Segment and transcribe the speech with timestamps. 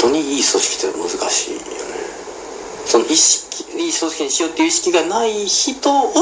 [0.00, 1.64] 当にいい組織って難しいよね
[2.86, 6.12] その意識いい組織にしようっていう意識がない人を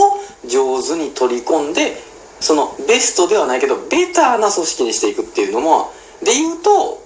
[0.47, 1.97] 上手に取り込んで
[2.41, 7.03] そのベストではないけどベターな組織にしていくっていうのもで言うと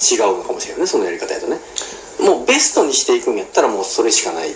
[0.00, 0.86] 違うのかもしれないね。
[0.86, 1.58] そのやり方やとね。
[2.20, 4.50] もうベストにしていくんやったらもうそれしかない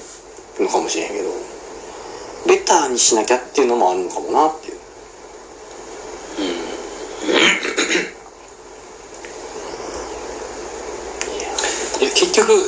[0.58, 1.30] のかもしれへんけど
[2.46, 4.78] ベターにしなきゃっていうのもあるのかもなっていう
[12.00, 12.60] いや結局うん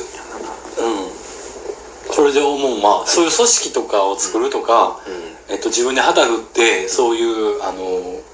[2.77, 4.99] まあそういう組織とかを作るとか、
[5.49, 7.83] えっと、自分で旗振ってそういうあの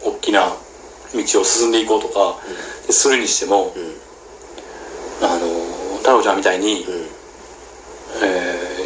[0.05, 0.51] 大きな
[1.13, 2.35] 道を進んでいこうとか、
[2.89, 3.73] するにしても、
[5.21, 6.85] あの太郎ちゃんみたいに、
[8.23, 8.77] え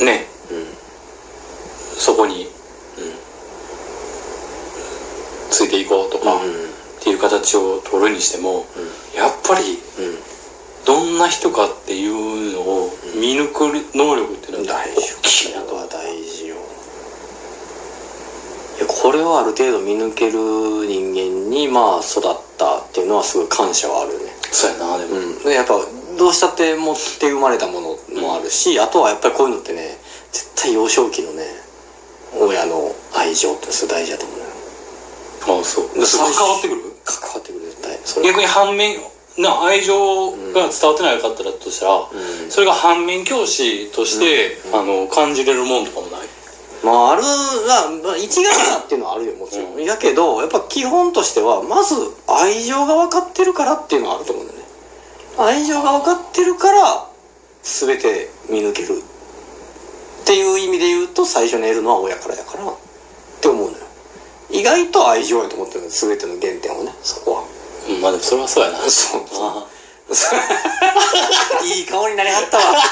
[0.00, 0.26] ーね、
[1.98, 2.46] そこに、
[5.50, 8.66] ついていこうとか、っていう形を取るにしても、
[9.14, 9.78] やっぱり、
[10.86, 12.12] どんな人かっていう
[13.22, 16.56] 見抜く能力っていうのは大事大きいなとは大事よ。
[18.78, 20.32] いやこれをある程度見抜ける
[20.90, 22.22] 人間にまあ育っ
[22.58, 24.24] たっていうのはすごい感謝はあるよね。
[24.50, 25.38] そうやなでも、うん。
[25.44, 25.78] でやっぱ
[26.18, 29.96] どうしたって持って生まれたものもあるし、あとはやっぱりこういうのってね
[30.32, 31.46] 絶対幼少期のね
[32.34, 34.50] 親の愛情ってそれ大事だと思うのよ。
[35.58, 35.86] ああそう。
[35.94, 36.82] 関わってくる？
[37.06, 38.24] 関わってくる絶対。
[38.24, 38.98] 逆に反面
[39.38, 42.08] な愛情が伝わってないかったらとしたら、
[42.50, 46.20] それが反面教師として、あの感じれるもんとかもない？
[46.84, 51.94] まああるが、まあ、一概なっていうのはあるよもちろん、やけどやっぱ基本としてはまず
[52.26, 54.64] 愛情が分かってるからっていうのはあると思うんだよね。
[55.38, 57.06] 愛情が分かってるから
[57.62, 59.02] 全て見抜ける。
[60.22, 62.76] っていう意味で言うと最初に得るのは親からやからっ
[63.40, 63.84] て思うのよ。
[64.50, 67.44] 意外と愛情やと思ってるの全ての原点をねそこは
[67.88, 68.78] うんまあでもそれはそうやな。
[68.88, 69.66] そうあ
[71.64, 72.64] いい香りになりはったわ。
[72.64, 72.82] あ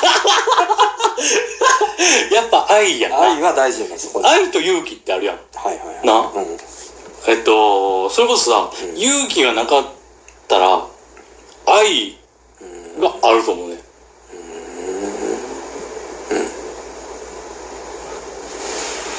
[2.34, 3.20] やっぱ愛やな。
[3.20, 5.41] 愛は大事やなそこにはい愛と勇気ってあるやん。
[5.54, 6.15] はいはいな。
[6.34, 6.59] うん。
[7.26, 9.84] えっとそれこそさ、勇気がなかっ
[10.48, 10.82] たら
[11.66, 12.16] 愛
[12.98, 13.82] があると思うね。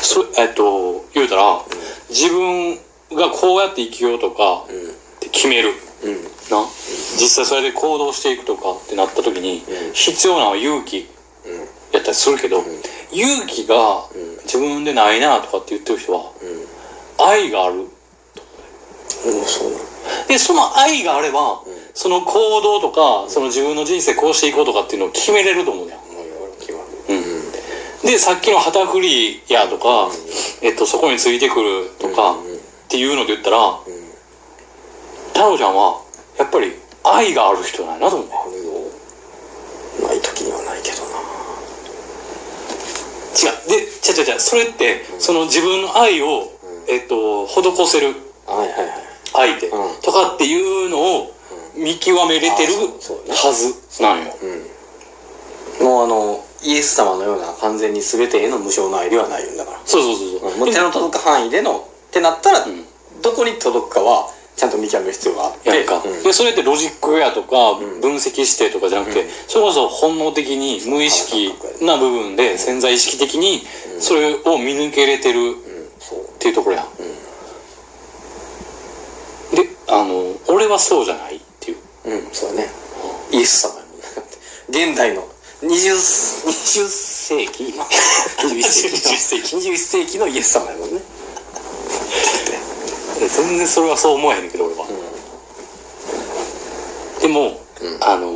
[0.01, 1.61] そえっと言うたら、
[2.09, 2.75] 自分
[3.13, 4.73] がこうやって生きようとかって
[5.31, 6.23] 決める、うん。
[6.49, 6.67] な。
[7.17, 11.07] 実際それで行動していくとかってなった時に、必要なのは勇気
[11.91, 12.63] やったりするけど、
[13.11, 14.07] 勇気が
[14.43, 16.31] 自分でないなとかって言ってる人は、
[17.17, 17.87] 愛がある。
[20.27, 21.61] でその愛があれば、
[21.93, 27.21] その行動とか、その自分の人生こうしていこうとかっていうのを決めれると思うよ、もう言われ決まる。
[28.03, 30.09] うん、でさっきの旗振りやとか、
[30.61, 33.79] えっと、そこについてくるとか、っていうので言ったら、
[35.41, 35.97] 太郎ちゃんは
[36.37, 36.71] やっぱり
[37.03, 38.29] 愛がある人なんやなと思う。
[38.29, 38.71] ねあるよ
[40.07, 41.17] ない時にはないけどな。
[43.33, 43.69] 違う。
[43.69, 44.39] で違う違う違う。
[44.39, 46.53] それって、その自分の愛を、
[46.87, 48.13] えっと施せる
[48.45, 49.57] はいはいはい。
[49.57, 50.01] 相手うん。
[50.03, 51.33] とかっていうのを
[51.75, 53.33] 見極めれてるあそうそうね。
[53.33, 54.31] はずなんよ、
[55.81, 59.79] もうあのイエス様のような完全に全てへの無償の愛ではないんだから。
[59.85, 62.85] そうそうそうそう、もう手の届く範囲でのってなったら、ん。
[63.23, 65.69] どこに届くかはちゃんと見極める必要があって。
[65.69, 66.23] うん。
[66.23, 71.53] でそれってロジックやとか分析してとかじゃなくて、それこそ本能的に無意識
[71.83, 73.63] な部分で潜在意識的に
[73.99, 75.55] それを見抜けれてる
[76.35, 76.85] っていうところやん、
[79.55, 81.77] であの俺はそうじゃないっていう。
[82.05, 82.69] うんそうだね。
[83.31, 83.81] イエス様
[84.69, 85.27] 現代の
[85.61, 85.67] 20,
[86.47, 91.01] 20世紀 今21世紀21世紀21世紀のイエス様やもんね
[93.27, 94.85] 全然それはそう思えへんねんけど俺は、
[97.21, 97.59] でも、
[98.01, 98.33] あの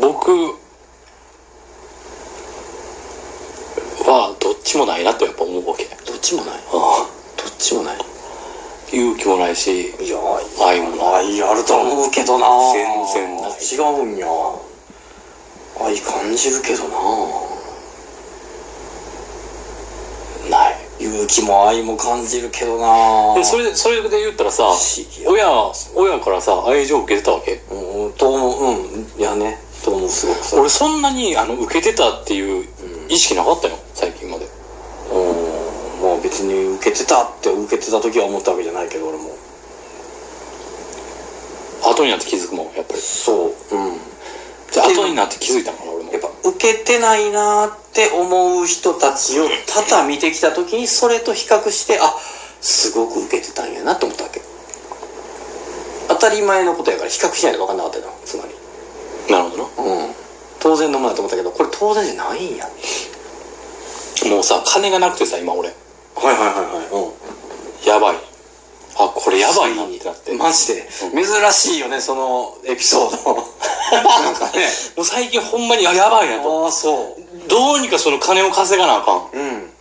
[0.00, 0.30] 僕
[4.06, 5.84] はどっちもないなとやっぱ思うわけ。
[6.06, 6.54] どっちもない？
[6.56, 7.06] ああ
[7.36, 7.98] どっちもない？
[8.92, 10.18] 勇気もないしいや
[10.64, 11.38] 愛もない。
[11.38, 12.46] 愛あると思うけどな。
[12.72, 13.52] 全然ない。
[13.60, 14.26] 違うんや。
[15.80, 16.96] 愛感じるけどな
[21.10, 23.34] ない勇気も愛も感じるけどな。
[23.34, 24.70] でそれそれで言ったらさ
[25.26, 27.60] 親親からさ愛情を受けてたわけ？
[27.70, 28.74] うんと思う。
[28.74, 32.66] うんいやねと思うすごく俺そんなにあの受けてたっていう
[33.08, 34.46] 意識なかったよ最近まで。
[35.12, 35.50] うん
[36.02, 39.36] まあ別に受けてたって受けてた時は思ったわけじゃないけど俺も。
[41.82, 43.00] 後になって気づくもんやっぱり。
[43.00, 43.52] そううん。
[44.70, 45.78] じゃあ後になって気づいたの？
[46.60, 52.14] けてないなって思う人たちを多々見てきた時にそれと比較してあ
[52.60, 54.40] すごく受けてたんやなと思ったわけ。
[56.08, 58.50] 当たり前のことやから比較しないと分かんなかったよつまり。
[60.60, 62.68] 当然のものだと思ったけどこれ当然じゃないんや。
[64.28, 65.68] もうさ金がなくてさ今俺。
[65.68, 65.74] は
[66.24, 67.12] いはいはいは
[67.84, 67.88] い。
[67.88, 68.16] やばい
[69.04, 70.32] あこれやばいなってなって。
[70.34, 70.88] マジで。
[71.12, 73.34] 珍しいよねそのエピソード。
[73.92, 76.64] なんかね もう最近ほんまにあやばいなと。
[76.64, 77.48] ああそう。
[77.48, 79.28] どうにかその金を稼がなあかん。
[79.32, 79.72] うん。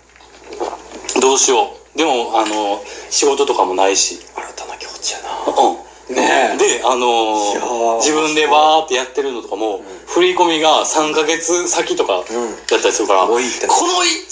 [1.22, 1.98] どうしよう。
[1.98, 4.20] でもあの仕事とかもないし。
[4.36, 5.62] 新たな境地やな。
[5.62, 6.16] うん。
[6.16, 6.58] ねえ。
[6.58, 13.74] であの自分でわーってやってるのとかも、振り込みが3ヶ月先とかだったりするから、多いってね。
[13.74, 14.26] この一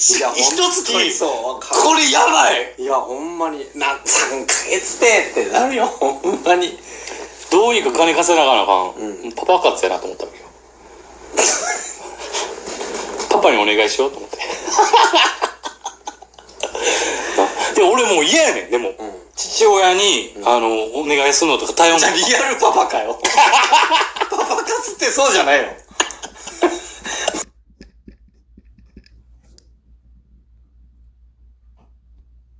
[0.71, 2.73] 月これやばい。
[2.79, 3.59] いやほんまに。
[3.75, 5.07] な3ヶ月で
[5.43, 5.85] ってなるよ。
[5.85, 6.79] ほんまに。
[7.51, 9.31] どうにか金稼いながらなあかん、うん。
[9.33, 10.45] パパ活やなと思ったわけよ。
[13.29, 14.37] パパにお願いしようと思って。
[17.79, 18.71] で俺もう嫌やねん。
[18.71, 18.93] でも、
[19.35, 23.21] 父親に、あのお願いするのとか頼むのリアルパパかよ
[25.11, 25.86] そうじゃないの。